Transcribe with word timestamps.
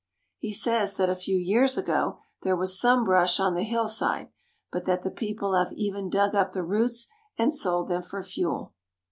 He 0.39 0.51
says 0.51 0.97
that 0.97 1.11
a 1.11 1.15
few 1.15 1.37
years 1.37 1.77
ago 1.77 2.17
there 2.41 2.55
was 2.55 2.81
some 2.81 3.03
brush 3.03 3.39
on 3.39 3.53
the 3.53 3.61
hillside, 3.61 4.31
but 4.71 4.85
that 4.85 5.03
the 5.03 5.11
people 5.11 5.53
have 5.53 5.71
even 5.73 6.09
dug 6.09 6.33
up 6.33 6.53
the 6.53 6.63
roots 6.63 7.07
and 7.37 7.53
sold 7.53 7.87
them 7.89 8.01
for 8.01 8.23
fuel. 8.23 8.73